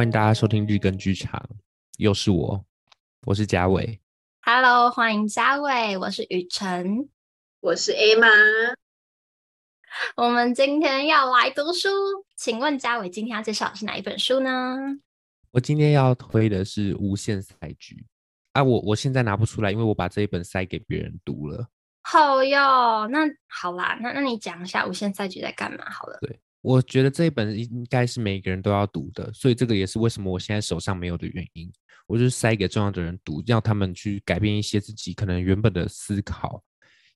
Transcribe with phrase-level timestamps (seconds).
[0.00, 1.46] 欢迎大家收听日更剧场，
[1.98, 2.64] 又是我，
[3.26, 4.00] 我是嘉伟。
[4.40, 7.10] Hello，欢迎嘉伟，我是雨辰，
[7.60, 8.74] 我是 Emma。
[10.16, 11.90] 我们今天要来读书，
[12.34, 14.78] 请问嘉伟今天要介绍的是哪一本书呢？
[15.50, 17.96] 我今天要推的是《无限赛局》
[18.54, 21.68] 啊，我我现在拿不出来，因为我把这一本塞给别人读了。
[22.00, 25.90] 好哟，那好啦，那那你讲一下《无限赛局》在干嘛？
[25.90, 31.72] 好了，对，我觉得这一本应该是每个人都要读的，所以这个也是为什么我现在手上没有的原因。
[32.06, 36.62] 我就是塞给重要的人读，让他们去改变一些自己可能原本的思考。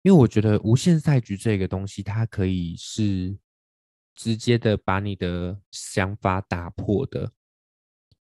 [0.03, 3.37] 因为我觉得无限赛局这个东西，它可以是
[4.15, 7.33] 直接的把你的想法打破的，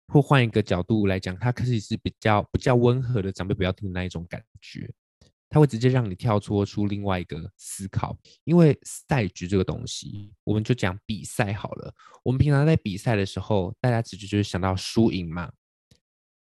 [0.09, 4.91] 或换一个角度来讲，它可以是比较比较温和的长辈不要听的那一种感觉，
[5.53, 8.17] 它会直接让你跳脱出另外一个思考。
[8.45, 11.95] 因为赛局这个东西，我们就讲比赛好了。
[12.25, 15.53] 我们平常在比赛的时候，大家直接就是想到输赢嘛。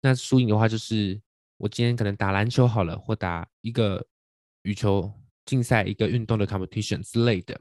[0.02, 1.22] 那输赢的话，就是
[1.58, 4.06] 我今天可能打篮球好了，或打一个
[4.64, 5.14] 羽球。
[5.46, 7.54] 竞赛一个运动的 competition 之类的，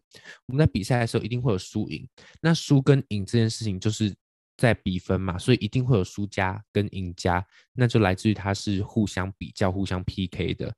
[0.47, 2.09] 我们在比赛的时候一定会有输赢。
[2.41, 4.11] 那输跟赢这件事情就是
[4.57, 10.75] 在比分嘛，所以一定会有输家跟赢家，那就来自于它是互相比较、互相 PK 的，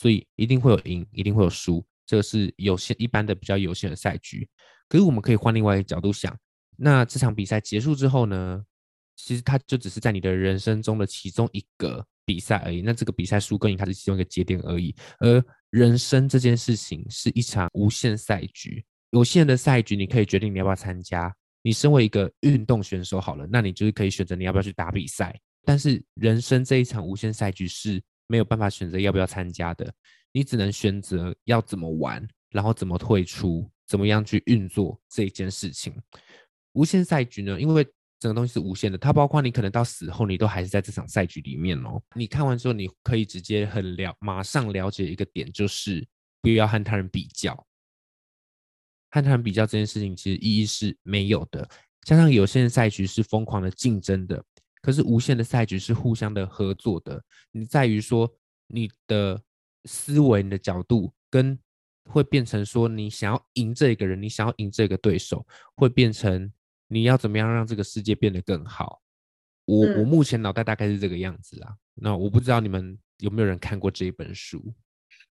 [0.00, 1.84] 所以一定会有赢，一定会有输。
[2.06, 4.48] 这个是有限一般的比较有限的赛局。
[4.88, 6.34] 可是我们可以换另外一个角度想，
[6.78, 8.64] 那这场比赛结束之后呢，
[9.14, 12.80] 其实它就只是在你的人生中的其中一个比赛而已。
[12.80, 21.30] 那这个比赛输跟赢，它是其中一个节点而已，而人生这件事情是一场无限赛局，有限的赛局，你可以决定你要不要参加。
[21.62, 25.38] 你身为一个运动选手，好了，那你就是可以选择你要不要去打比赛。
[25.62, 29.92] 但是人生这一场无限赛局是没有办法选择要不要参加的，
[30.30, 35.92] 你只能选择要怎么玩，然后怎么退出，怎么样去运作这一件事情。
[36.74, 37.84] 无限赛局呢，因为
[38.20, 42.00] 整个东西是无限的，它包括你可能到死后，你都还是在这场赛局里面哦。
[42.14, 46.06] 你看完之后，你可以直接很了，马上了解一个点，就是
[46.40, 47.52] 不要和他人比较。
[49.10, 51.68] 和他人比较这件事情，其实意义是没有的。
[52.02, 54.42] 加上有限的赛局是疯狂的竞争的，
[54.82, 57.22] 可是无限的赛局是互相的合作的。
[57.52, 58.32] 你在于说
[58.66, 59.40] 你的
[59.84, 61.58] 思维、你的角度，跟
[62.04, 66.52] 会变成说你想要赢这个人，你想要赢这个对手，会变成。
[66.92, 69.00] 你要怎么样让这个世界变得更好？
[69.64, 71.72] 我、嗯、我目前脑袋大概是这个样子啊。
[71.94, 74.74] 那我不知道你们有没有人看过这一本书？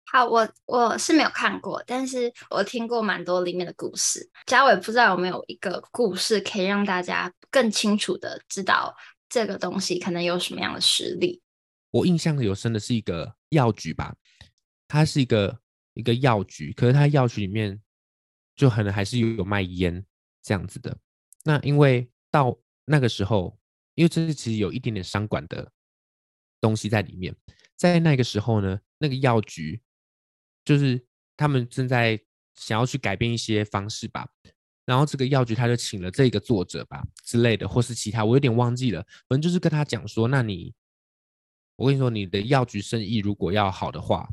[0.07, 4.29] 好，我我是没有看过，但是我听过蛮多里面的故事。
[4.47, 8.93] 嘉伟不知道有没有一个故事可以让大家更清楚的知道
[9.29, 11.43] 这个东西可能有什么样的实力？
[11.91, 14.17] 我印象有深的是一个药局吧，
[14.89, 15.61] 它是一个
[15.95, 17.81] 一个药局，可是它药局里面
[18.57, 20.05] 就可能还是有有卖烟
[20.43, 20.97] 这样子的。
[21.45, 23.59] 那因为到那个时候，
[23.95, 25.71] 因为这是其实有一点点商管的
[26.61, 27.35] 东西在里面，
[27.77, 29.81] 在那个时候呢，那个药局
[30.65, 32.21] 就是他们正在
[32.55, 34.29] 想要去改变一些方式吧，
[34.87, 40.75] 然后这个药局他就请了这个作者吧之类的，或是其他，我有点忘记了，反正就是跟他讲说，那你，
[41.77, 44.29] 我跟你说，你的药局生意如果要好的话，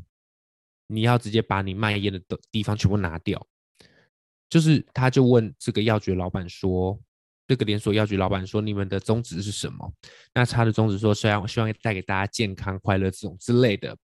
[0.86, 2.20] 你要直接把你卖烟的
[2.50, 3.46] 地方全部拿掉。
[4.50, 7.00] 就是，他就问这个药局老板说
[7.48, 9.90] ：“这个连锁药局老板说，你们的宗旨是什么？”
[10.34, 13.96] 那他的宗旨说：“虽然我希望带给大家健康、快乐这种之类的，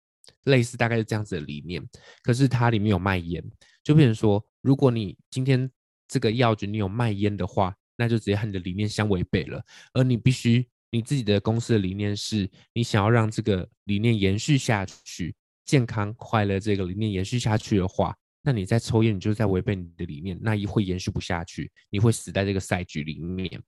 [0.46, 1.86] 类似大概是这样子的理念。
[2.24, 3.44] 可是它里面有卖烟，
[3.84, 5.70] 就变成说，如果你今天
[6.08, 9.64] 这个药局你有卖烟的话，那就直接和你的理念相违背了。
[9.94, 15.36] 而你必须你自己的公司的理念是你想要让这个理念延续下去，
[15.66, 23.62] 健康、快乐这个理念延续下去的话。”那你在抽烟，你就在违背你的理念，那一会延续不下去，你会死在这个赛局里面。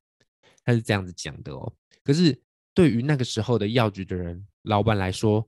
[0.64, 1.74] 他是这样子讲的哦。
[2.02, 2.40] 可是
[2.74, 5.46] 对于那个时候的药局的人老板来说，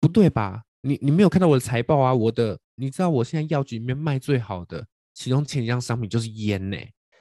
[0.00, 0.64] 不对吧？
[0.80, 2.12] 你你没有看到我的财报啊？
[2.12, 4.84] 我的，你知道我现在药局里面卖最好的
[5.20, 6.78] 其中前一样商品就是烟呢。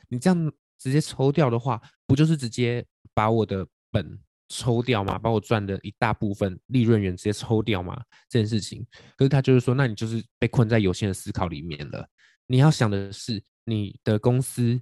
[0.08, 4.18] 你这样直接抽掉的话，不就是直接把我的本？
[4.52, 8.84] 抽掉嘛，把我赚的一大部分利润源直接抽掉嘛，这件事情。
[9.16, 12.04] 可是他就是说，那你就是被困在有限的思考里面了。
[12.48, 14.82] 你要想的是，你的公司、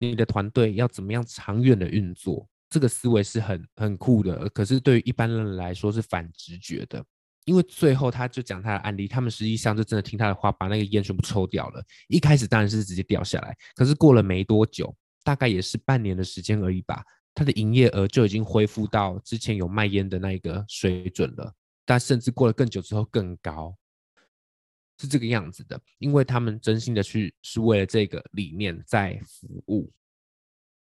[0.00, 4.48] 你的团队要怎么样长远的运作，这个思维是很很酷的。
[4.48, 7.04] 可是对于一般人来说是反直觉的，
[7.44, 11.84] 因为最后他就讲他的案例，他们实际上就真的听他的话，把那个烟全部抽掉了。
[12.08, 17.04] 一开始当然是直接掉下来，可是过了没多久，大概也是半年的时间而已吧。
[17.34, 21.52] 他的营业额就已经恢复到之前有卖烟的那一个水准了，
[21.84, 23.76] 但甚至过了更久之后更高，
[24.98, 25.80] 是这个样子的。
[25.98, 29.92] 因为他们真心的去是为了这个理念在服务。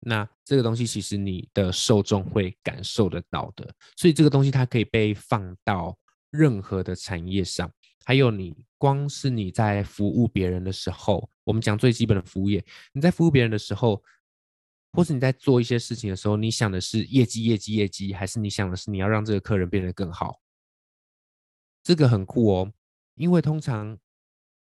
[0.03, 5.97] 那这个东西其实你的受众会感受得到的，所以这个东西它可以被放到
[6.31, 7.71] 任何的产业上。
[8.03, 14.03] 还有你光是你在服务别人的时候，我们讲最基本的服务业，你在服务别人的时候，
[14.93, 20.41] 或是你在做一些事情的时候，你想的是业绩、业绩、业绩，还是你想的是你要让这个客人变得更好？
[21.83, 22.73] 这个很酷哦，
[23.15, 23.97] 因为通常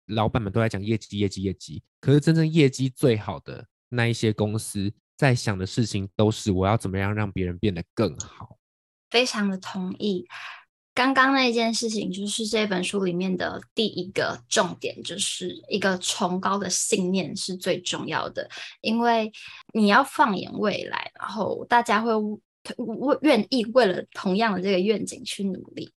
[0.07, 4.93] 老板们都在讲业绩、业绩、业绩，可是真正业绩最好的那一些公司。
[5.15, 8.57] 在想的事情都是我要怎么样让别人变得更好。
[9.11, 10.27] 非常的同意。
[10.93, 18.49] 刚刚那件事情就是这本书里面的第一个重点，就是一个崇高的信念是最重要的。
[18.81, 19.31] 因为
[19.73, 25.91] 你要放眼未来，然后大家会为愿意为了同样的这个愿景去努力，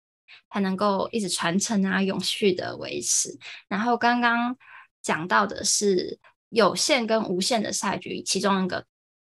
[0.51, 3.37] 才能够一直传承啊，永续的维持。
[3.67, 4.57] 然后刚刚
[5.01, 6.19] 讲到的是
[6.49, 8.85] 有限跟无限的赛局，其中一个。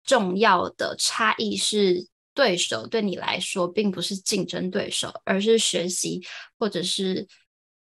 [0.08, 6.22] 重要的差异是，对手对你来说并不是竞争对手，而是学习
[6.58, 7.26] 或者是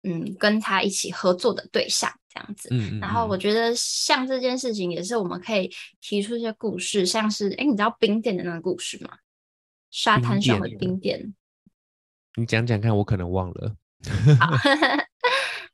[0.02, 2.70] 嗯跟他一起合作的对象这样子。
[2.72, 5.70] 嗯，嗯，然后我觉得像这件事情也是我们可以
[6.00, 9.18] 提出一些故事，像是哎，你知道冰店的那个故事吗？
[9.90, 11.34] 沙滩上的冰店。
[12.36, 13.76] 你讲讲看，我可能忘了。
[14.40, 14.56] 好。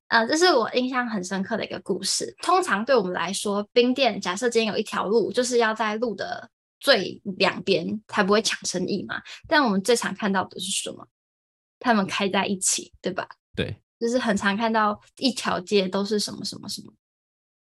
[0.08, 2.32] 呃，这是我印象很深刻的一个故事。
[2.40, 9.22] 通常对我们来说，冰店假设今天有一条路，就是要在路的最两边，才不会抢生意嘛。
[9.48, 11.08] 但我们最常看到的是什么？
[11.78, 13.28] 他们开在一起，对吧？
[13.54, 16.92] 对，就是很常看到一条街都是什么什么什么，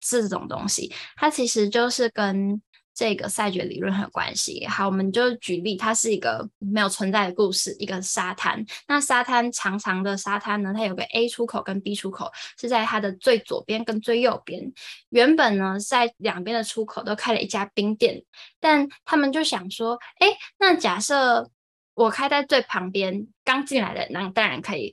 [0.00, 0.92] 这种东西。
[1.16, 2.60] 它其实就是跟。
[2.94, 4.66] 这个赛局理论很有关系。
[4.66, 8.64] 好，我们就举例，它是一个没有存在的故事，一个沙滩。
[8.86, 12.30] 那沙滩长长的沙滩呢，它有个 A 出口跟 B 出口，
[12.60, 14.72] 是在它的最左边跟最右边。
[15.10, 18.22] 原本呢，在两边的出口都开了一家冰店，
[18.60, 20.28] 但他们就想说，哎，
[20.58, 21.50] 那假设
[21.94, 24.92] 我开在最旁边，刚进来的那当然可以。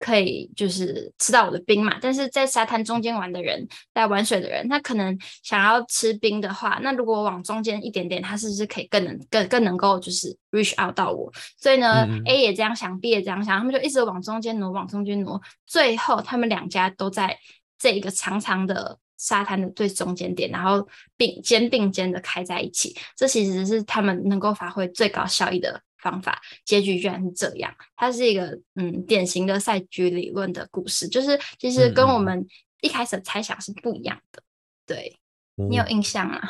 [0.00, 11.30] 可以就是吃到我的冰嘛，但是在沙滩中间玩的人，在玩水的人，他可能想要吃冰的话，那如果我往中间一点点，他是不是可以更能更更能够就是 reach out 到我？
[11.58, 17.38] 所以呢，嗯，A 也这样想，B 也这样想，他们就一直往中间挪，往中间挪，最后他们两家都在
[17.78, 20.88] 这一个长长的沙滩的最中间点，然后
[21.18, 27.74] 并肩并肩的开在一起，这其实是他们能够发挥最高效益的方法，结局居然是这样。
[27.96, 32.46] 它是一个嗯典型的赛局理论的故事，就是其实跟我们
[32.80, 34.42] 一开始的猜想是不一样的。
[34.42, 34.44] 嗯、
[34.86, 35.20] 对、
[35.56, 36.40] 嗯、你有印象吗？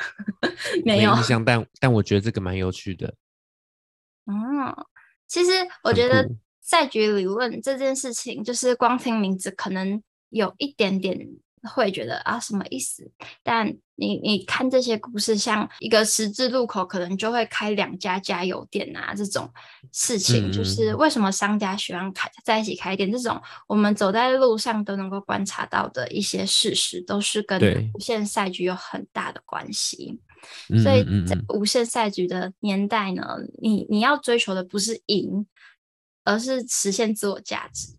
[0.85, 3.14] 没有印象，但但我觉得这个蛮有趣的。
[4.26, 4.87] 哦，
[5.26, 5.50] 其实
[5.82, 6.31] 我觉得
[6.61, 11.29] 赛局理论这件事情，就是光听名字可能有一点点。
[11.62, 13.11] 会觉得啊，什么意思？
[13.43, 13.67] 但
[13.97, 19.51] 你你看这些故事，像一个十字路口，可能就会开两家加油店啊，这种
[19.93, 23.12] 事情，就是为什么商家喜欢开在一起开店？
[23.12, 27.61] 这种我们走在路上都能够观察到的一些事实，都是跟
[27.95, 30.19] 无限赛局有很大的关系。
[30.83, 33.23] 所以在无限赛局的年代呢，
[33.61, 35.47] 你你要追求的不是赢，
[36.25, 37.95] 而是实现自我价值。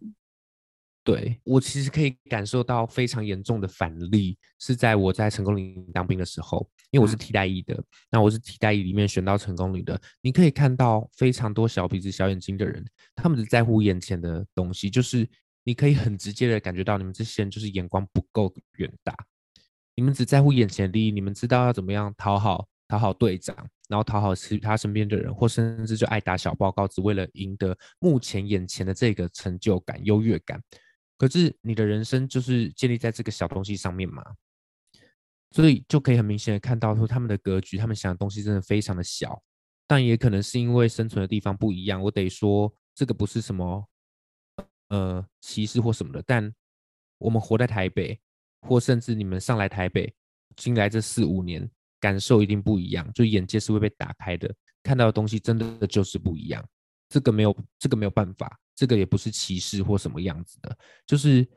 [1.03, 9.99] 对，我其实可以感受到非常严重的反例，是在我在成功岭当兵的时候，因为我是替代役的，嗯、那我是替代役里面选到成功岭的。
[10.21, 12.85] 你可以看到非常多小鼻子小眼睛的人，
[13.16, 15.28] 他们只在乎眼前的东西，就是
[15.64, 19.16] 你可以很直接的感觉到你们这些人就是眼光不够远大，
[19.95, 23.56] 你们只在乎眼前的利益，你们知道要怎么样讨好讨好队长，
[23.90, 30.61] 然后讨好其他身边的人，或甚至就爱打小报告，只为了赢得目前眼前的这个成就感、优越感。
[31.21, 34.25] 可是你的人生就是建立在这个小东西上面嘛，
[35.51, 39.40] 所以就可以很明显的看到说他们的格局，他们想的东西真的非常的小，
[39.85, 42.01] 但也可能是因为生存的地方不一样。
[42.01, 43.87] 我得说这个不是什么
[44.87, 46.51] 呃歧视或什么的，但
[47.19, 48.19] 我们活在台北，
[48.61, 50.11] 或甚至你们上来台北，
[50.56, 54.51] 进来这四五年，感受一定不一样，就眼界是会被打开的，
[54.81, 56.68] 看到的东西真的就是不一样。
[57.09, 58.59] 这个没有，这个没有办法。
[58.75, 61.47] 这个也不是歧视或什么样子的，就是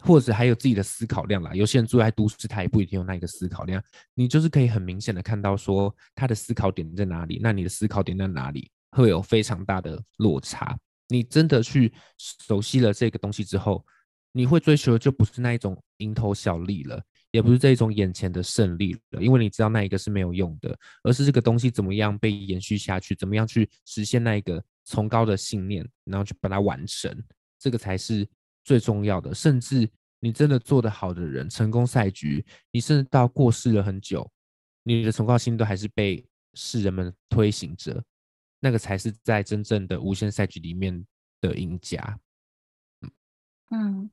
[0.00, 1.54] 或者还有自己的思考量啦。
[1.54, 3.82] 有些人住在都市，他也不一定有那一个思考量。
[4.14, 10.76] 你就是可以很明显的看到说他的思考点在哪里，那你的思考点在哪里，会有非常大的落差。
[11.08, 13.84] 你真的去熟悉了这个东西之后，
[14.32, 24.62] 你会追求的就不是那一种蝇头小利了，也不是这一种眼前的胜利了，因为你知道那一个是没有用的，而是这个东西怎么样被延续下去，怎么样去实现那一个。
[24.84, 27.16] 崇高的信念，然后去把它完成，
[27.58, 28.28] 这个才是
[28.64, 29.34] 最重要的。
[29.34, 29.88] 甚至
[30.20, 34.30] 你真的做得好的人，成功赛局，你甚至到过世了很久，
[34.82, 36.24] 你的崇高信念都还是被
[36.54, 38.02] 世人们推行着，
[38.60, 41.06] 那个才是在真正的无限赛局里面
[41.40, 42.18] 的赢家。
[43.70, 44.10] 嗯，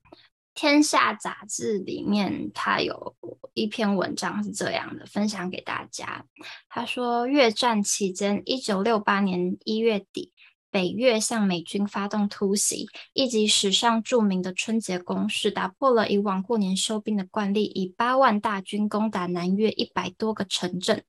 [0.53, 3.15] 天下杂志里面它有
[3.53, 6.25] 一篇文章是这样的，分享给大家。
[6.69, 10.31] 他说，越战期间，一九六八年一月底。
[10.71, 21.03] 北越向美军发动突袭，以及史上著名的春节攻势，打破了以往过年休兵的惯例，以八万大军攻打南越一百多个城镇。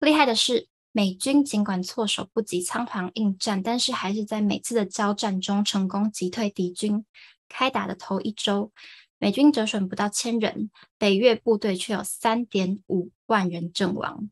[0.00, 7.04] 厉害的是，美军尽管措手不及，仓皇应战，但是还是在每次的交战中成功击退敌军。
[7.48, 8.72] 开打的头一周，
[9.18, 14.30] 美军折损不到千人，北越部队却有三点五万人阵亡。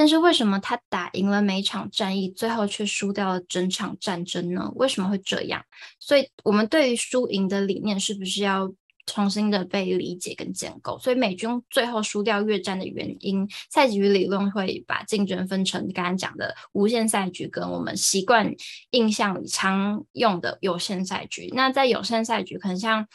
[0.00, 4.72] 但是为什么他打赢了每一场战役，最后却输掉了整场战争呢？
[4.76, 5.62] 为什么会这样？
[5.98, 8.72] 所以，我们对于输赢的理念是不是要
[9.04, 10.98] 重新的被理解跟建构？
[11.00, 18.50] 所以，美军最后输掉越战的原因，赛局理论会把竞争分成刚刚讲的无限赛局跟我们习惯
[18.92, 21.50] 印象里常用的有限赛局。
[21.54, 23.06] 那在有限赛局，可能像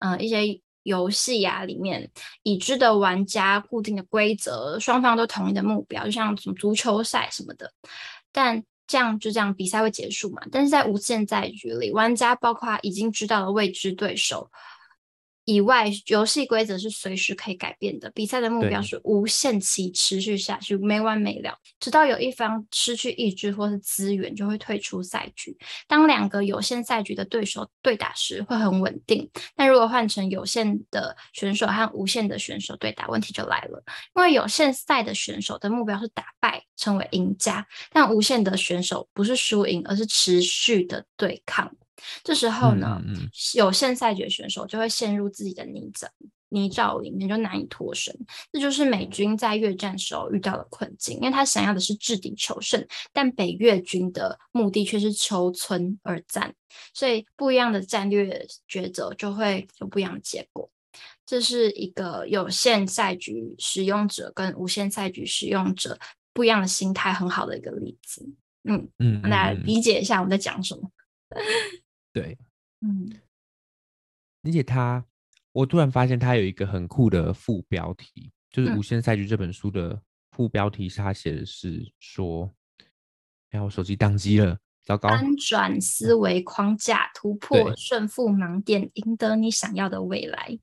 [0.00, 0.60] 嗯、呃、一些。
[0.84, 2.08] 游戏呀，里面
[2.44, 7.72] 已知的玩家、固定的规则、双方都同意的目标，就像什么足球赛什么的。
[8.30, 10.42] 但这样就这样，比赛会结束嘛？
[10.52, 14.48] 但是在无限赛局里，玩家包括已经知道的未知对手。
[15.44, 18.10] 以外，游戏规则是随时可以改变的。
[18.10, 25.56] 比赛的目标是无限期持续下去，没完没了，直到有一方失去意志或是资源，就会退出赛局。
[25.86, 29.28] 当两个有限赛局的对手对打时，会很稳定。
[29.54, 33.82] 但如果换成有限的选手和无限的选手对打，问题就来了。
[34.16, 41.70] 因为有限赛的选手的目标是打败，成为赢家，但无限的选手不是输赢，而是持续的对抗。
[42.22, 46.08] 这时候呢，嗯嗯、有限赛局选手就会陷入自己的泥沼
[46.50, 48.16] 泥沼里面，就难以脱身。
[48.52, 56.54] 这就是美军在越战时候遇到的困境，因为他想要的是制敌求胜，但北越军的目的却是求存而战，
[56.92, 60.70] 所以不一样的战略抉择就会有不一样的结果。
[61.26, 65.98] 这是一个有限赛局使用者跟无限赛局使用者
[66.32, 68.24] 不一样的心态，很好的一个例子。
[68.62, 70.88] 嗯嗯，让大家理解一下我们在讲什么。
[72.14, 72.38] 对，
[72.80, 73.12] 嗯，
[74.44, 75.04] 而且他。
[75.52, 80.02] 我突然发现他有一个很酷的副标题，就是《无限赛局》这本书的
[80.32, 82.52] 副标题，是他写的是说
[83.54, 90.58] ：“哎、嗯，我手机宕机了，糟糕！”翻转思维框架，突 破顺负盲点，赢得你想要的未来。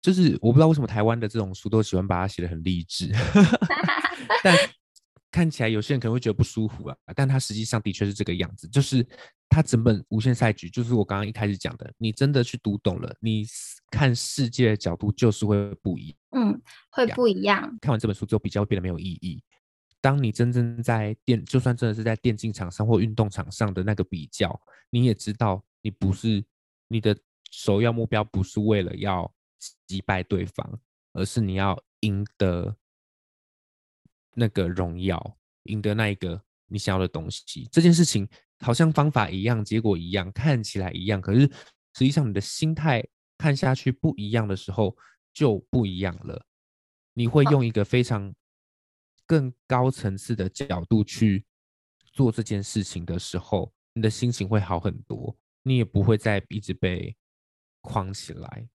[0.00, 3.10] 就是我不知道为什么台湾的这种书都喜欢把它写的很励志
[4.44, 4.56] 但
[5.32, 6.96] 看起来有些人可能会觉得不舒服啊。
[7.16, 9.04] 但它实际上的确是这个样子，就是。
[9.54, 13.44] 它整本无限赛局就是我刚刚一开始讲的，你真的去读懂了，你
[13.90, 17.60] 看世界的角度就是会不一样，嗯，会不一样。
[17.78, 19.42] 看完这本书之后，比较变得没有意义。
[20.00, 24.58] 当你真正在电，就算真的是在电竞场上或运动场上的那个比较，
[24.88, 26.42] 你也知道，你不是
[26.88, 27.14] 你的
[27.50, 29.30] 首要目标不是为了要
[29.86, 30.80] 击败对方，
[31.12, 32.74] 而是你要赢得
[34.34, 37.68] 那个荣耀，赢得那一个你想要的东西。
[37.72, 38.28] 这件事情。
[38.64, 43.04] 好像方法一样，结果一样，看起来一样，可是实际上你的心态
[43.36, 44.96] 看下去不一样的时候
[45.32, 46.46] 就不一样了。
[47.12, 48.32] 你会用一个非常
[49.26, 51.44] 更高层次的角度去
[52.12, 57.16] 做这件事情的时候，你的心情会好很多，你也不会再一直被
[57.80, 58.68] 框起来。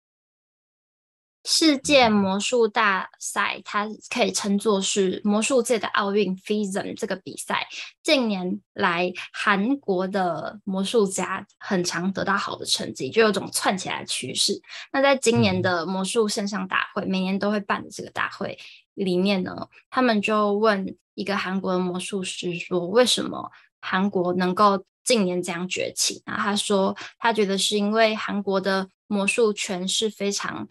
[1.49, 7.69] 世界魔术大赛，它可以称作是魔术界的奥运 FISM 这个比赛。
[8.03, 14.61] 近年来，韩国的魔术家很常得到好的成绩，就有种窜起来的趋势。
[14.93, 18.59] 那在今年的魔术线上大会，每年都会办的这个大会
[18.95, 30.67] 里面呢，他们就问一个韩国的魔术师说：“为什么韩国能够近年这样崛起？”然后他说：“他觉得是因为韩国的魔术圈是非常。”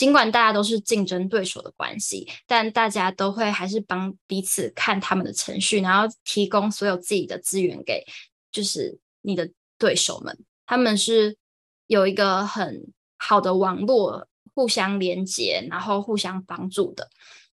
[0.00, 8.02] 尽管大家都是竞争对手的关系，但大家都会还是帮彼此看他们的程序，然后提供所有自己的资源给，
[8.50, 10.38] 就是你的对手们。
[10.64, 11.36] 他们是
[11.86, 17.10] 有一个很好的网络，互相连接，然后互相帮助的。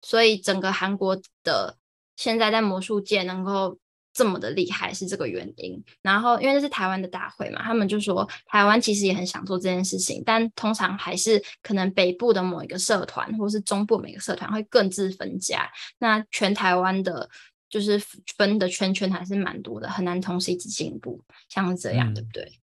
[0.02, 1.78] 所以整个韩国的
[2.16, 3.78] 现在在魔术界能够。
[4.14, 17.30] 这么的厉害是这个原因，然后因为这是台湾的大会嘛，他们就说台湾其实也很想做这件事情，但通常还是可能北部的某一个社团，或是中部每个社团会各自分家，那全台湾的，
[17.70, 17.98] 就是
[18.38, 22.60] 分的圈圈还是蛮多的，很难同时一起进步，像是这样，嗯、对不对？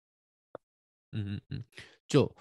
[1.11, 1.63] 嗯嗯嗯，
[2.07, 2.33] 就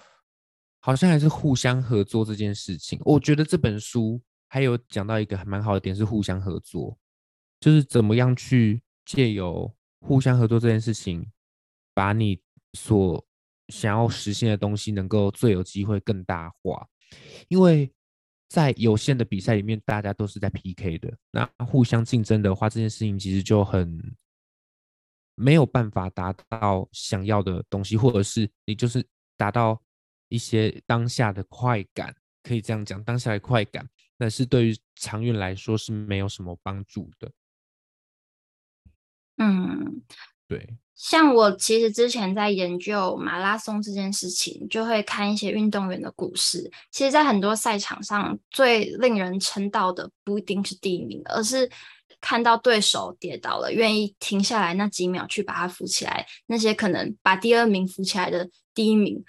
[0.78, 6.96] 好像还是互相合作这件事情，我觉得这本书还有讲到一个还蛮好的点是互相合作。
[7.60, 11.26] 就是怎么样去借由互相合作这件事情，
[11.94, 12.40] 把你
[12.74, 13.24] 所
[13.68, 16.86] 想要实现的东西能够最有机会更大化，
[17.48, 17.90] 因为
[18.48, 24.14] 在有限的比赛里面，大家都是在 PK 的，那互相竞争的话，这件事情其实就很
[25.34, 29.02] 没有办法达到想要的东西，或者是你就是
[29.36, 29.80] 达到
[30.28, 37.32] 一些当下的快感，可以这样讲，当下的快感，但是对于长远来说是没有什么帮助的。
[39.38, 40.02] 嗯，
[40.48, 40.76] 对。
[40.94, 46.70] 像我其实之前在研究马拉松这件事情，就会看一些运动员的故事。
[46.92, 51.68] 其实，在很多赛场上，最令人称道的不一定是第一名，而是
[52.20, 56.24] 看到对手跌倒了，愿意停下来那几秒去把他扶起来。
[56.46, 59.24] 那些可能把第二名扶起来的第一名，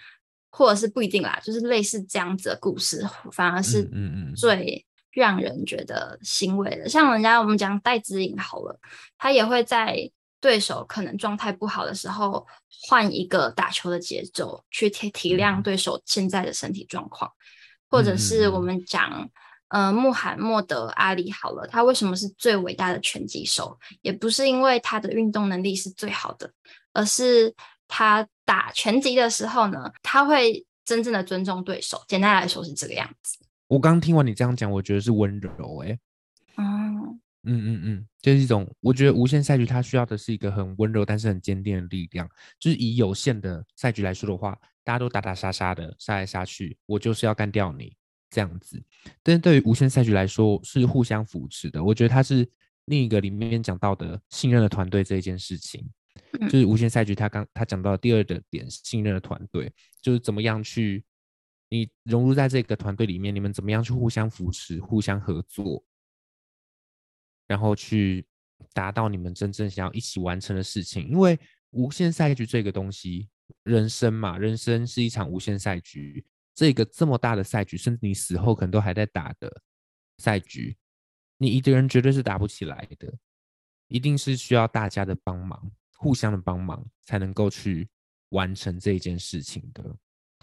[0.51, 3.89] 或者是不一定啦，就是类似这样子的故事，反而是
[4.35, 6.89] 最让人觉得欣慰的。
[6.89, 8.79] 像人家我们讲戴资颖好了，
[9.17, 10.11] 他也会在。
[10.43, 12.45] 对手可能状态不好的时候，
[12.81, 17.31] 换一个打球的节奏，去体体谅对手现在的身体状况，
[17.89, 19.29] 或者是我们讲，
[19.69, 23.79] 呃，穆罕默德阿里好了，他为什么是最伟大的拳击手？
[24.01, 26.51] 也不是因为他的运动能力是最好的，
[26.91, 27.55] 而是
[27.87, 32.03] 他打拳击的时候呢，他会真正的尊重对手。
[32.05, 33.37] 简单来说是这个样子。
[33.67, 35.99] 我刚听完你这样讲，我觉得是温柔哎、欸。
[36.57, 37.19] 嗯。
[37.45, 42.25] 嗯嗯嗯，就是一种，我觉得无限赛局它需要的是一个很温柔但是很坚定的力量。
[42.57, 47.93] 就是以有限的赛局来说的话，大家都打打杀杀的，杀来杀去，我就是要干掉你
[48.29, 48.81] 这样子。
[49.21, 51.83] 但是对于无限赛局来说，是互相扶持的。
[51.83, 52.49] 我觉得它是
[52.85, 55.85] 另一个里面讲到的信任的团队这一件事情，
[56.49, 59.69] 就是无限赛局他刚他讲到的第二个点，信任的团队
[60.01, 61.03] 就是怎么样去
[61.73, 65.83] 你融入在这个团队里面，你们怎么样去互相扶持、互相合作。
[67.47, 68.23] 然后去
[68.73, 71.37] 达到你们真正想要一起完成的事情，因为
[71.71, 73.27] 无限赛局这个东西，
[73.63, 79.51] 人生嘛，人生是一场无限赛局，这个这么大的赛局，甚至你死后可能都还在打的
[80.19, 80.77] 赛局，
[81.39, 83.11] 你一个人绝对是打不起来的，
[83.87, 87.89] 一定是需要大家的帮忙，互相的帮忙，才能够去
[88.29, 89.83] 完成这一件事情的。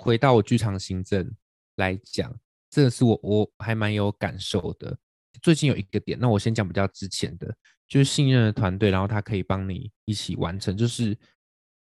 [0.01, 1.31] 回到我剧场行政
[1.77, 2.35] 来讲，
[2.71, 4.97] 这个是我我还蛮有感受的。
[5.43, 7.55] 最近有一个点，那我先讲比较之前的，
[7.87, 10.75] 就是信任的团队，然后他可以帮你一起完成。
[10.75, 11.17] 就是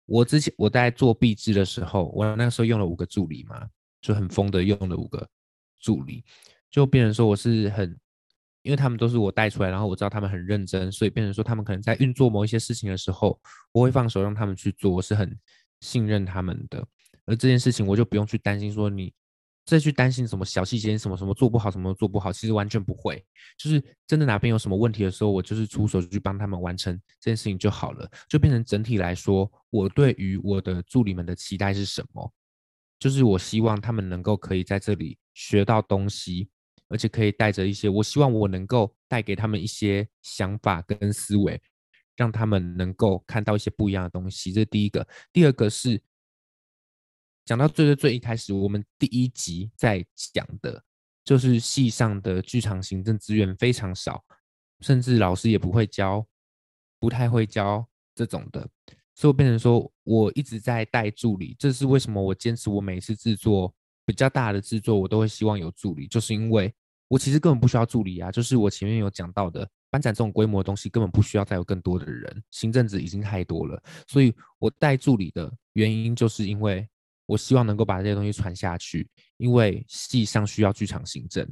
[0.07, 3.69] 我之前我在做毕制的时候，我那个时候用了五个助理嘛，
[4.01, 5.29] 就很疯的用了五个
[5.79, 6.25] 助理，
[6.71, 7.95] 就变成说我是很，
[8.63, 13.39] 因为他们都是我带出来，然后我知道他们很认真，所以变成说他们可能在运作某一些事情的时候，
[13.73, 15.39] 我会放手让他们去做，我是很
[15.81, 16.87] 信任他们的。
[17.29, 19.13] 而这件事情我就不用去担心说你。
[19.67, 23.23] 再去担心什么小细节，什么什么做不好，什么做不好，其实完全不会。
[23.59, 28.11] 就是真的哪边有什么问题的时候，我就是出手去帮他们完成这件事情就好了。
[28.31, 32.33] 就变成整体来说，我对于我的助理们的期待是什么？
[32.99, 36.49] 就是我希望他们能够可以在这里学到东西，
[36.89, 41.61] 而且可以带着一些，我希望我能够带给他们一些想法跟思维，
[42.17, 44.51] 让他们能够看到一些不一样的东西。
[44.51, 45.07] 这是第一个。
[45.31, 46.03] 第二个是。
[47.49, 50.85] 讲到最最最一开始，我们第一集在讲的，
[51.25, 54.23] 就是系上的剧场行政资源非常少，
[54.81, 56.23] 甚至老师也不会教，
[57.01, 57.83] 不太会教
[58.15, 58.69] 这种的，
[59.15, 61.57] 所以我变成说我一直在带助理。
[61.59, 66.71] 这是为什么我坚持我每次制作比较大的制作，我都会希望有助理，就是因为
[67.09, 76.87] 我其实根本不需要助理啊，就是我前面有讲到的，班展这种规模的东西根本不需要再有更多的人，行政职已经太多了，所以我带助理的原因就是因为。
[77.29, 81.47] 我希望能够把这些东西传下去，因为戏上需要剧场行政。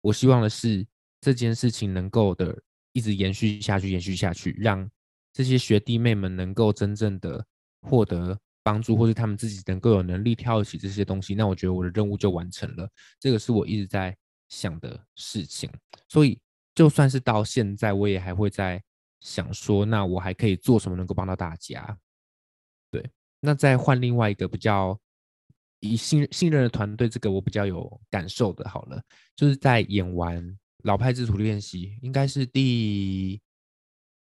[0.00, 0.86] 我希望的是
[1.20, 2.56] 这件事情能够的
[2.92, 4.88] 一直延续下去，延续下去，让
[5.32, 7.44] 这些学弟妹们能够真正的
[7.80, 11.34] 获得帮助，或是他们自己能够有能力跳起这些东西。
[11.34, 12.88] 那我觉得我的任务就完成了。
[13.18, 14.16] 这个是我一直在
[14.50, 15.68] 想的事情。
[16.08, 16.40] 所以
[16.76, 18.80] 就算是到现在，我也还会在
[19.20, 21.98] 想说，那我还可以做什么能够帮到大家？
[23.44, 24.96] 那再换另外一个比较
[25.80, 29.02] 以信信任的团队，这个我比较有感受的，好了，
[29.34, 33.42] 就是在演完老派制图练习，应该是第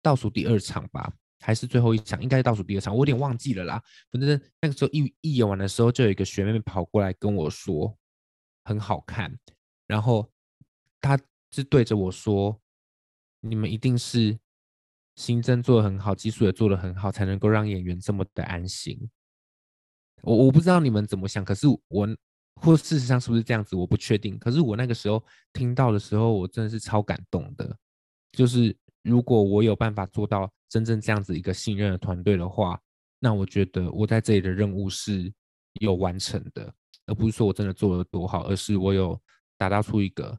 [0.00, 2.22] 倒数第二场吧，还是最后一场？
[2.22, 3.82] 应该是倒数第二场，我有点忘记了啦。
[4.12, 7.98] 反正那个时候一一演完的时候，就有一个学妹妹跑过来跟我说
[8.62, 9.36] 很好看，
[9.88, 10.30] 然后
[11.00, 11.18] 她
[11.50, 12.60] 是对着我说
[13.42, 14.38] ：“你们一定是。”
[15.16, 19.10] 行政做的很好，技术也做的很好，才能够让演员这么的安心。
[20.22, 22.08] 我我不知道你们怎么想，可是我
[22.60, 24.38] 或事实上是不是这样子，我不确定。
[24.38, 25.22] 可是我那个时候
[25.52, 27.76] 听到的时候，我真的是超感动的。
[28.32, 32.80] 就是如果我有办法做到真正这样子一个信任的团队的话，
[33.18, 35.32] 那我觉得我在这里的任务是
[35.80, 36.72] 有完成的，
[37.06, 39.20] 而不是说我真的做得多好，而是我有
[39.58, 40.38] 打造出一个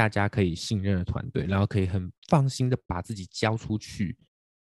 [0.00, 4.16] 大家可以信任的团队，然后可以很放心的把自己交出去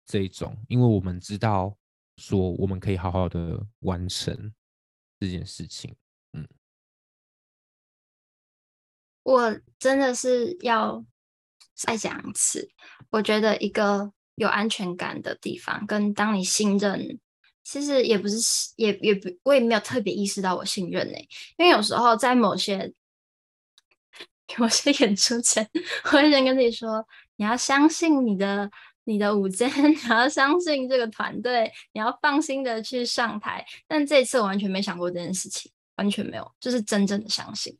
[0.05, 1.73] 这一种，因为我们知道
[2.17, 4.53] 说我们可以好好的完成
[5.21, 5.95] 这件事情。
[6.33, 6.45] 嗯，
[9.23, 11.05] 我真的是要
[11.73, 12.69] 再讲一次，
[13.09, 17.17] 我觉得一个有安全感的地方，跟当你信任。
[17.63, 21.17] 其实也不是，也也不，我也没有特别意识到我信任呢、
[21.55, 22.93] 因为有时候在某些
[24.57, 25.67] 某些演出前，
[26.05, 27.05] 我会先跟自己说：
[27.37, 28.69] 你要相信你的
[29.05, 33.65] 你的舞监， 你要相信这个团队，你要放心的去上台。
[33.87, 37.77] 但这一次我完全没想过这件事情，完全没有，就是真正的相信。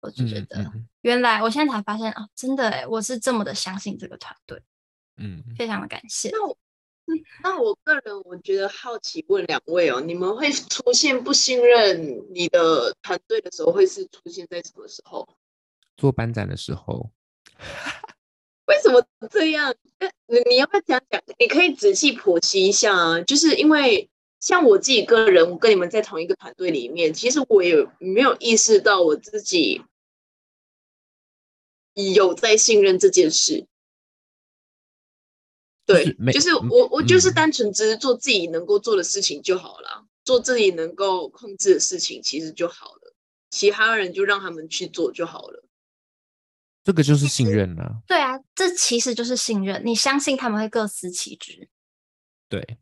[0.00, 0.70] 我就觉得，
[1.02, 4.62] 原来我现在才发现哦，真的哎，我是这么的相信这个团队。
[5.18, 6.30] 嗯，非常的感谢。
[6.30, 6.38] 那
[7.42, 15.28] 那我个人我觉得好奇问两位哦，你们会出现不信任你的团队的时候，会是出现在什么时候？
[16.00, 17.10] 做班长的时候。
[18.66, 19.74] 为什么这样？
[20.26, 21.20] 你你要不要讲讲？
[21.38, 23.20] 你可以仔细剖析一下啊。
[23.20, 24.08] 就是因为
[24.38, 29.82] 像我自己个人，我跟你们在同一个团队里面，其实我也没有意识到我自己
[32.14, 33.66] 有在信任这件事。
[35.84, 43.12] 对，就是我，我就是单纯只是做自己能够做的事情就好了，嗯、做自己能够控制的事情，其实就好了。
[43.50, 45.64] 其他人就让他们去做就好了。
[46.82, 47.96] 这个就是信任了、啊。
[48.06, 49.82] 对啊，这其实就是信任。
[49.84, 51.68] 你相信他们会各司其职。
[52.48, 52.78] 对。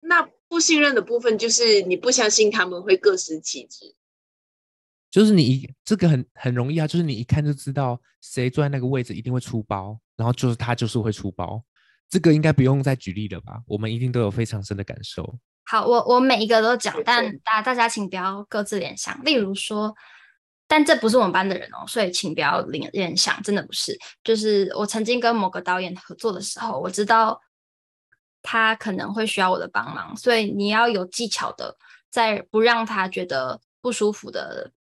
[0.00, 3.94] 那不信任的部分就是你不相信他们会各司其职。
[5.10, 11.62] 就是你一这个很很容易啊，就是你一看就知道谁坐在那个位置一定会出包，然后就是他就是会出包。
[12.08, 13.62] 这个应该不用再举例了吧？
[13.66, 15.38] 我们一定都有非常深的感受。
[15.64, 19.22] 好，我我每一个都讲，但大大家请不要各自联想。
[19.24, 19.94] 例如说，
[20.66, 23.98] 但这不是我们班的人哦，所以请不要联联想，真的不是。
[24.24, 27.40] 就是我曾经跟某个导演合作的时候，我知道
[28.42, 31.76] 他可能会需要我的帮忙，所以你要有技巧的，
[32.10, 34.72] 在不让他觉得不舒服的。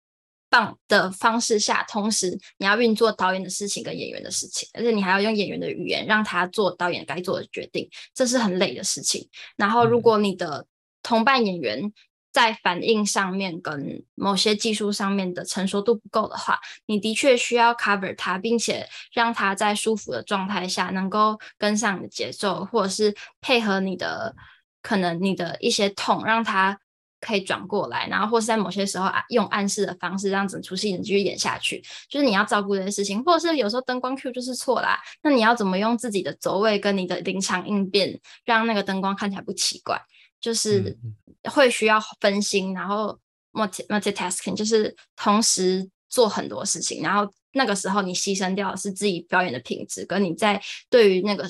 [0.53, 9.29] 棒的方式下，同时你要运作导演的事情跟演员的事情，而且你还要用演员的语言让他做导演该做的决定，这是很累的事情。
[9.55, 10.67] 然后，如果你的
[11.05, 11.93] 同伴演员
[12.33, 24.35] 在反应上面跟某些技术上面的成熟度不够的话，你的确需要 cover 它，并且让它在舒服的状态下能够跟上你的节奏，或者是配合你的
[24.83, 26.79] 可能你的一些痛，让它。
[27.23, 31.85] 可以转过来，然后或是在某些时候啊用暗示的方式，让整出戏能继续演下去。
[32.09, 40.01] 就是你要照顾这些事情，或者是有时候灯光 Q 就是错啦，那你要怎么用自己的走位跟你的临场应变，让那个灯光看起来不奇怪？
[40.41, 40.97] 就是
[41.45, 43.21] 会需要分心，然后
[43.53, 51.47] multi multitasking，就是同时做很多事情，然后那个时候你牺牲掉的是自己表演的品质，跟你在对于那个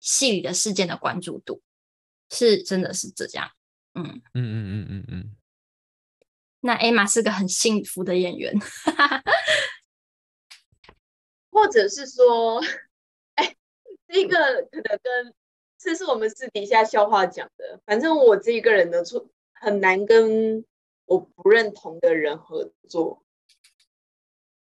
[0.00, 1.62] 戏里的事件的关注度，
[2.30, 3.50] 是真的是这样。
[3.94, 4.20] 嗯。
[4.34, 5.04] 嗯嗯嗯嗯。
[5.08, 5.36] 嗯，
[6.60, 8.54] 那艾玛是个很幸福的演员，
[11.50, 12.62] 或者是说，
[13.34, 13.54] 哎，
[14.08, 14.36] 这个
[14.70, 15.34] 可能跟
[15.82, 17.80] 这是我们私底下笑话讲的。
[17.84, 20.64] 反正我这一个人呢，出很难跟
[21.06, 23.24] 我不认同的人合作。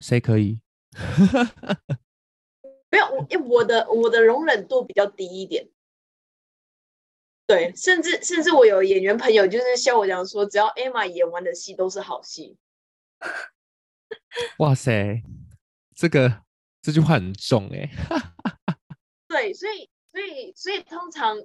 [0.00, 0.60] 谁可以？
[2.90, 5.68] 没有，因为我的我的容忍度比较低一点。
[7.46, 12.58] 对，甚至甚至我有演员朋友就是笑我讲说，只要 Emma 演完的戏都是好戏。
[14.58, 15.22] 哇塞，
[15.94, 16.42] 这个
[16.82, 17.88] 这句话很重哎。
[19.28, 21.38] 对，所以所以所以通常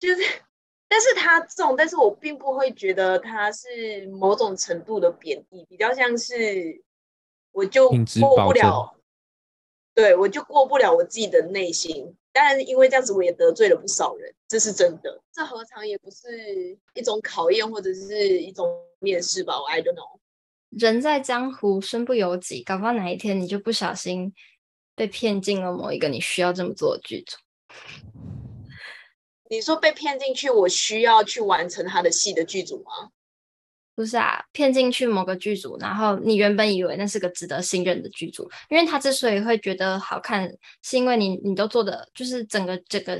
[0.00, 0.22] 就是，
[0.88, 6.82] 但是他重，但是我并不会觉得他是某种程度的贬义，比较像是
[7.52, 8.96] 我就过不了，
[9.94, 12.12] 对，我就过不了我自己的内心。
[12.32, 15.22] 当然因为这样子，我也得罪了不少人，这是真的。
[15.32, 18.68] 这何尝也不是一种考验，或者是一种
[18.98, 19.56] 面试吧？
[19.60, 20.18] 我 I don't know。
[20.70, 24.34] 人在江湖，身不由己，搞不好哪一天你就不小心
[24.96, 27.36] 被骗进了某一个你需要这么做的剧组。
[29.48, 33.10] 你说被骗进去，我需要去完成他的戏的剧组吗？
[33.94, 40.52] 不是啊，骗进去某个剧组，然后你原本以为那是个值得信任的剧组，因为他之所以会觉得好看，
[40.82, 43.18] 是因为你你都做的就是整个这个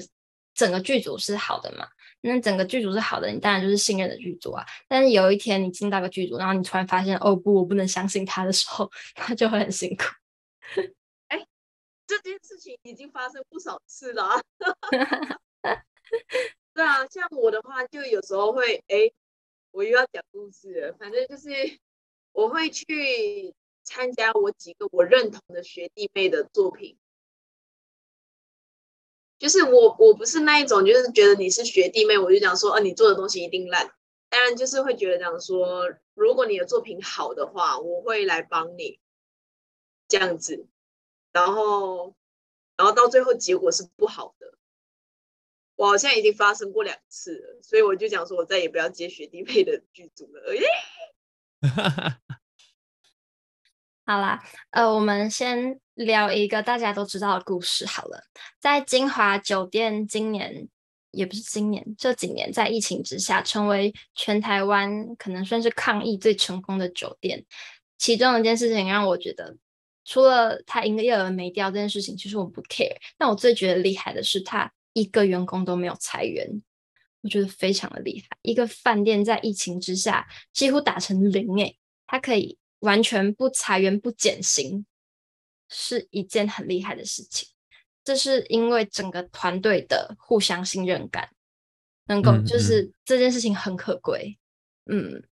[0.54, 1.87] 整个剧组是好的嘛，
[2.20, 4.62] 那整个剧组是好的，你当然就是信任的剧组啊。
[4.87, 10.04] 但是有一天你进到个剧组，然后你突然发现哦不，我不能相信他的时候， 他就会很辛苦。
[12.06, 14.40] 哎，这件事情已经发生不少次了啊。
[16.72, 19.12] 对啊，像我的话，就有时候会，哎，
[19.72, 20.92] 我又要讲故事了。
[20.98, 21.50] 反正就是
[22.32, 26.96] 我会去参加我几个我认同的学弟妹的作品。
[29.38, 33.92] 就是我，我不是那一种，就是觉得你是学弟妹，我就讲说，啊，你做的东西一定烂。
[34.28, 38.98] 当然，就是会觉得讲说，如果你的作品好的话，我会来帮你
[40.08, 40.66] 这样子。
[41.37, 42.16] 然后，
[42.79, 44.57] 然后到最后结果是不好的。
[45.75, 50.42] 我好像已经发生过两次了，所以我就讲说，我再也不要接学弟妹的剧组了。
[54.07, 58.25] 好啦，呃，我们先聊一个大家都知道的故事好了。
[58.59, 60.66] 在金华酒店，今年
[61.11, 67.44] 也不是今年，这几年在疫情之下，成为全台湾可能算是抗疫最成功的酒店。
[67.99, 69.59] 其中一件事情让我觉得，
[70.06, 72.96] 除了他营业额没掉这件事情，其实我不 care。
[73.18, 76.62] 但我最觉得厉害的是，他一个员工都没有裁员，
[77.20, 78.38] 我觉得非常的厉害。
[78.40, 82.56] 一个饭店在疫情之下几乎打成零诶，他可以。
[82.80, 84.84] 完全不裁员不减薪，
[85.68, 87.48] 是一件很厉害的事情。
[88.04, 91.30] 这是因为整个团队的互相信任感，
[92.04, 94.38] 能够就是、这件事情很可贵。
[94.84, 95.24] 嗯，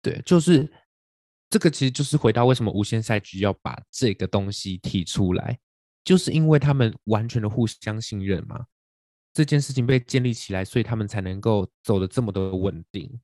[0.00, 0.72] 对，就是
[1.52, 5.58] 这个，其实就是回到为什么无限赛局要把这个东西提出来，
[6.02, 8.64] 就是因为他们完全的互相信任嘛。
[9.34, 13.20] 这件事情被建立起来，所以他们才能够走的这么的稳定。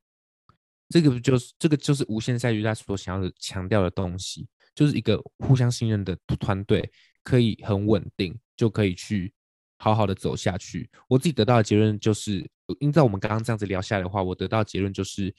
[0.91, 6.93] 这个不就是这个就是无限赛局他所想要强调的东西，就是一个互相信任的团队，
[7.25, 9.33] 可以很稳定，就可以去
[9.79, 10.91] 好好的走下去。
[11.09, 12.47] 我自己得到的结论就是，
[12.79, 15.35] 依照我们刚刚这样子聊下来的话，我得到的结论就是，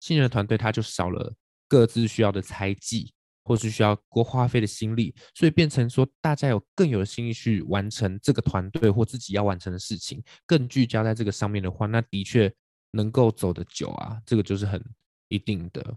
[0.00, 1.32] 信任的团队他就少了
[1.74, 12.54] 各自需要的猜忌，或是需要多花费的心力，所以变成说大家有更有心去完成这个团队或自己要完成的事情，更聚焦在这个上面的话，那的确。
[12.96, 14.80] 能够走得久啊，这个就是很
[15.26, 15.96] 一定的。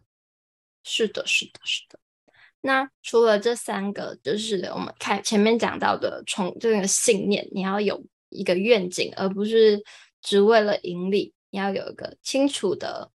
[0.84, 2.00] 是的，是的，是的。
[2.60, 9.80] 那除了这三个，就是我们看前面讲到的，从这个信念，你要有一个愿景，而不是
[10.24, 13.12] 只为了盈利，你要有一个清楚的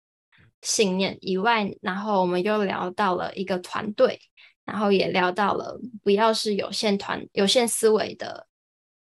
[0.62, 4.20] 信念以外，然后我们又聊到了一个团队，
[4.64, 8.46] 然后也聊到了不要是有限团、有限思维的，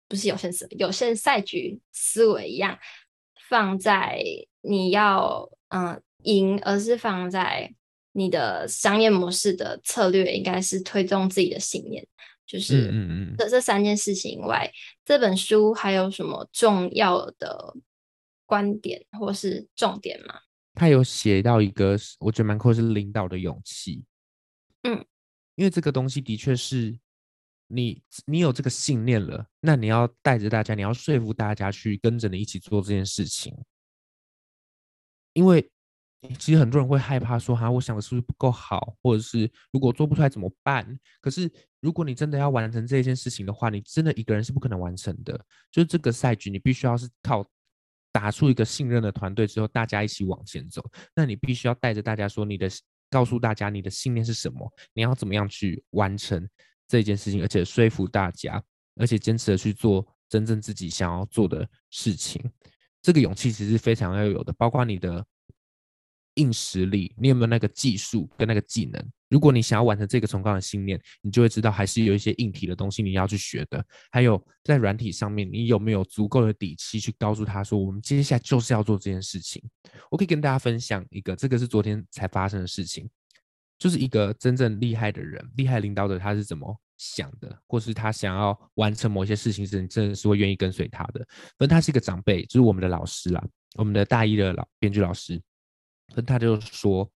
[0.08, 2.78] 不是有限思，有限赛局思维一样
[3.48, 4.22] 放在。
[4.66, 7.74] 你要嗯赢，而是放在
[8.12, 12.06] 你的商业模式的策略，应该是推动自己的信念。
[12.46, 12.90] 就是
[13.36, 14.72] 这这三件事情以外，
[15.04, 17.74] 这本书还有什么重要的
[18.46, 20.40] 观点或是重点吗？
[20.74, 24.04] 他有写到一个，我觉得蛮酷，是领导的勇气。
[24.82, 25.04] 嗯，
[25.54, 26.98] 因为这个东西的确是
[27.68, 33.56] 你，你有这个信念了，那你要带着大家，你要说服大家去跟着你一起做这件事情。
[35.32, 35.70] 因为
[36.38, 40.98] 其实很多人会害怕说哈，我想的是不是不够好，或者是如果做不出来怎么办？
[41.20, 45.38] 可是如果你真的要完成这件事情的话，你真的一个人是不可能完成的。
[45.70, 47.44] 就是这个赛局，你必须要是靠
[48.14, 50.80] 打出一个信任的团队之后，大家一起往前走。
[51.16, 52.68] 那你必须要带着大家说，你的
[53.10, 56.48] 告诉大家你的信念是什么，你要怎么样去完成
[56.86, 58.62] 这件事情，而且说服大家，
[58.94, 62.40] 而且坚持的去做真正自己想要做的事情。
[63.02, 65.26] 这个勇气其实非常要有的，包括你的
[66.34, 69.04] 硬实力，你有没有那个技术跟那个技能？
[69.28, 73.84] 如果你想要完成这个崇高的信念，你就会知道还是有一些硬体的东西你要去学的。
[74.10, 79.62] 还有在软体上面，你有没有足够的底气去告诉他说，我们接下来就是要做这件事情？
[80.10, 83.08] 我可以跟大家分享一个，这个是昨天才发生的事情，
[83.78, 91.26] 就是一个真正厉害的人，厉害领导者他是怎么想的，或是他想要完成某些事情时，你真的是会愿意跟随他的。
[91.58, 93.44] 反正他是一个长辈，就是我们的老师啦，
[93.76, 95.40] 我们的大一的老编剧老师。
[96.14, 97.10] 跟他就说，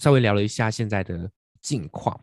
[0.00, 2.18] 稍微聊了一下现在的近况，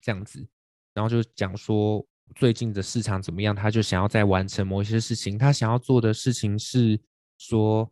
[0.00, 0.46] 这样子，
[0.94, 5.38] 然后就讲说最近的市场怎么样，他就想要再完成某一些事情。
[5.38, 7.00] 他想要做的事情是
[7.38, 7.90] 说，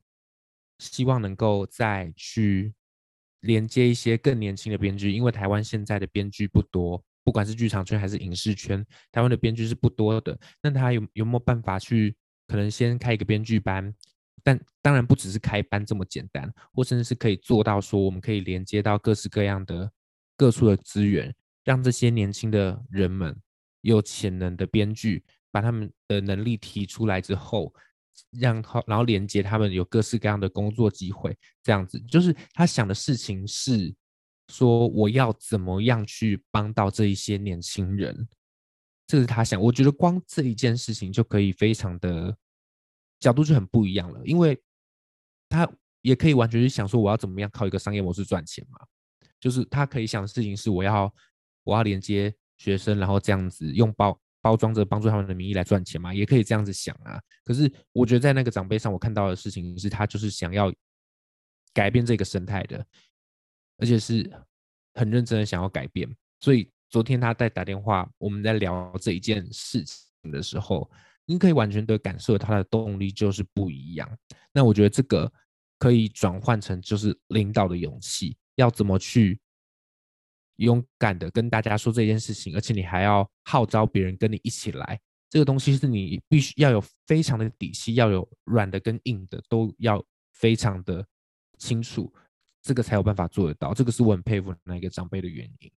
[0.78, 2.72] 希望能够再去
[3.40, 7.02] 连接一些更年轻的编剧，因为台湾现在的编剧不多。
[7.22, 10.38] 不管是剧场圈还是影视圈，台湾的编剧是不多的。
[10.62, 13.94] 那他有有没有办法去，可能先开一个编剧班？
[14.42, 19.90] 但当然不只是开班这么简单，或甚至是可以做到说，我们可以连接到各式各样的
[20.36, 23.36] 各处的资源，让这些年轻的人们
[23.80, 27.74] 有潜能的编剧，把他们的能力提出来之后，
[28.30, 31.36] 让他然后连接他们有各式各样的工作机会。
[31.62, 33.94] 这样子，就是他想的事情是。
[34.52, 38.28] 说我要怎么样去帮到这一些年轻人，
[39.06, 39.62] 这是他想。
[39.62, 42.36] 我觉得光这一件事情就可以非常的
[43.20, 44.60] 角度就很不一样了，因为
[45.48, 48.80] 他也可以完全去想说我要怎么样靠一个商业模式赚钱嘛，
[49.38, 51.14] 就是他可以想的事情是我要
[51.62, 57.20] 我要连接学生，然后这样子用包包装着帮助他们的名义来赚钱嘛，也可以这样子想啊。
[57.44, 60.72] 可是我觉得在那个长辈上，我看到的事情是他就是想要
[61.72, 62.84] 改变这个生态的。
[63.82, 64.30] 而且是
[64.92, 66.06] 很认真的想要改变，
[66.40, 70.90] 所以昨天他在打电话，我们在聊这一件事情的时候，
[71.30, 74.18] 你可以完全的感受他的动力就是不一样。
[74.52, 75.32] 那我觉得这个
[75.78, 79.40] 可以转换成就是领导的勇气，要怎么去
[80.56, 91.06] 勇敢的跟大家说这件事情，而且你还要号召别人跟你一起来，这个东西是你必须要有非常的底气，要有软的跟硬的都要非常的
[91.58, 92.12] 清楚。
[92.60, 95.72] 这个才有办法做得到，这个是我很佩服那个长辈的原因。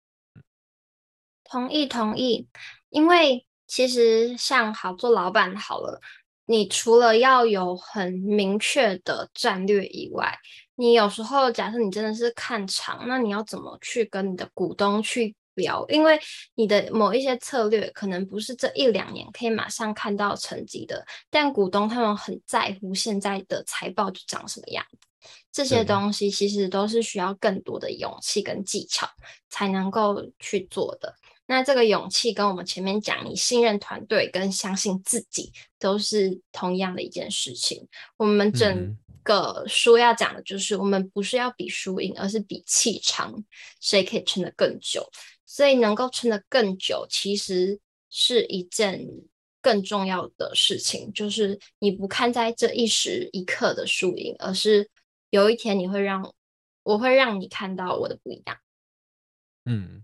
[1.43, 2.47] 同意同意，
[2.89, 6.01] 因为其实像好做老板好了，
[6.45, 10.38] 你除了要有很明确的战略以外，
[10.75, 15.86] 你有时候假设你真的是看长，那你要怎么去跟你的股东去聊？
[15.88, 16.19] 因为
[16.55, 25.07] 你的某一些策略可能不是这一两年可以马上看到成绩的，但股东他们很在乎现在的财报就长什么样子。
[25.49, 29.07] 这些东西其实都是需要更多的勇气跟技巧
[29.49, 31.15] 才能够去做的。
[31.51, 37.85] 那这个勇气跟我们前面讲，你信任团队跟相信自己，都是同样的一件事情。
[38.15, 43.43] 我们整个书要讲的就是，我们不是要比输赢，而是比气长，
[43.81, 45.05] 谁可以撑得更久。
[45.45, 47.77] 所以能够撑得更久，其实
[48.09, 49.05] 是一件
[49.61, 54.89] 更重要的事情，就是你不看在这一时一刻的输赢，而是。
[55.31, 56.33] 有一天你会让
[56.83, 58.57] 我会让你看到我的不一样。
[59.63, 60.03] 嗯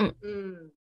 [0.00, 0.72] 嗯嗯。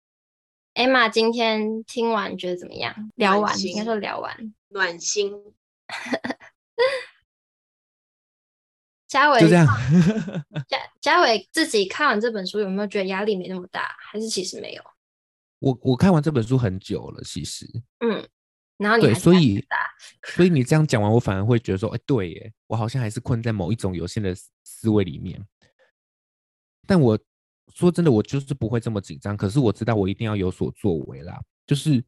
[0.73, 3.11] Emma 今天听完觉得怎么样？
[3.15, 5.53] 聊完应该说聊完，暖心。
[9.07, 9.67] 嘉伟就这样。
[10.69, 13.95] 嘉嘉伟自己看完这本书有没有觉得压力没那么大？
[13.99, 14.83] 还是其实没有？
[15.59, 17.67] 我我看完这本书很久了，其实。
[17.99, 18.25] 嗯。
[18.77, 19.61] 然后你对，所以
[20.23, 25.45] 所以你这样讲完，我反而会觉得说，哎，对耶，我好像还是困在某一种有限的思维里面。
[26.87, 27.19] 但我
[27.79, 29.37] 说真的，我就是不会这么紧张。
[29.37, 32.03] 可是我知道我一定要有所作为啦，就是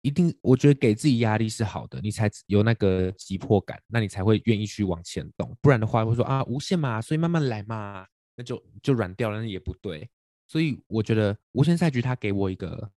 [0.00, 5.54] 一定，我觉得给自己压力是好的，你才有那个急迫感，那你才会愿意去往前动。
[5.60, 10.08] 不然的话，会说啊，无限嘛，所以慢慢来嘛，那就就软掉了，那也不对。
[10.48, 12.90] 所以我觉得无限赛局它给我一个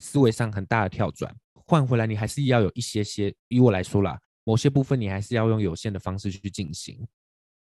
[0.00, 1.32] 思维上很大的跳转。
[1.54, 3.32] 换回来，你还是要有一些些。
[3.46, 7.06] 以我来说啦，某些部分你还是要用有限的方式去进行。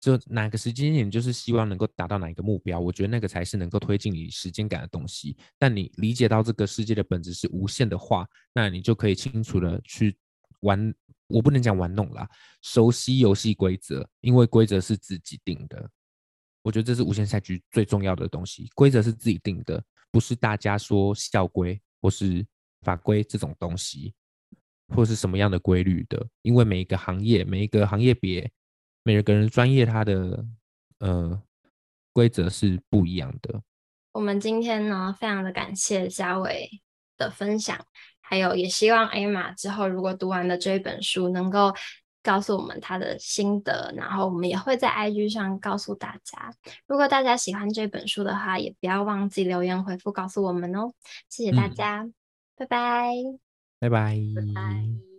[0.01, 5.37] 就哪个时间点，就是希望能够达到哪一个目标，我觉得那个才是能够推进你时间感的东西。
[5.59, 10.17] 但你理解到这个世界的本质是无限的话，那你就可以清楚的去
[10.61, 10.95] 玩。
[11.29, 12.29] 我不能讲玩弄啦，
[12.63, 15.91] 熟悉游戏规则，因为规则是自己定的。
[16.63, 22.47] 我觉得这是无限赛局最重要的东西，规则是自己定的，不是大家说校规或是。
[22.83, 24.15] 法规这种东西，
[24.95, 26.25] 或是什么样的规律的？
[26.43, 28.49] 因为每一个行业、每一个行业别、
[29.07, 30.45] 每个人专业，它的
[30.99, 31.41] 呃
[32.13, 33.63] 规则是不一样的。
[34.11, 36.69] 我们今天呢，非常的感谢嘉伟
[37.17, 37.79] 的分享，
[38.21, 41.73] 还有也希望 Emma 之后如果读完了这一本书，能够
[42.21, 46.53] 告诉我们他的心得，然后我们也会在 IG 上告诉大家。
[46.89, 50.93] 如果大家喜欢这本书的话，也不要忘记留言回复告诉我们哦。
[51.29, 52.03] 谢谢大家。
[52.03, 52.15] 嗯
[52.59, 53.13] 拜拜，
[53.79, 55.16] 拜拜，拜拜。